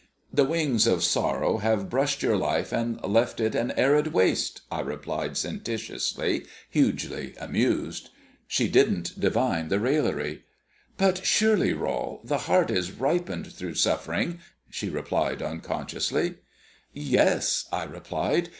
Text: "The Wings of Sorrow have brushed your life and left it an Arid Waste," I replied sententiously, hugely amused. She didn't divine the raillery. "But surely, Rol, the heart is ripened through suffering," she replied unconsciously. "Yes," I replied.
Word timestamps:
"The 0.33 0.43
Wings 0.45 0.87
of 0.87 1.03
Sorrow 1.03 1.57
have 1.59 1.87
brushed 1.87 2.23
your 2.23 2.35
life 2.35 2.71
and 2.71 2.99
left 3.03 3.39
it 3.39 3.53
an 3.53 3.69
Arid 3.77 4.07
Waste," 4.07 4.61
I 4.71 4.79
replied 4.79 5.37
sententiously, 5.37 6.47
hugely 6.71 7.35
amused. 7.39 8.09
She 8.47 8.67
didn't 8.67 9.19
divine 9.19 9.67
the 9.67 9.79
raillery. 9.79 10.43
"But 10.97 11.23
surely, 11.23 11.73
Rol, 11.73 12.19
the 12.23 12.39
heart 12.49 12.71
is 12.71 12.93
ripened 12.93 13.53
through 13.53 13.75
suffering," 13.75 14.39
she 14.71 14.89
replied 14.89 15.43
unconsciously. 15.43 16.37
"Yes," 16.91 17.65
I 17.71 17.83
replied. 17.83 18.49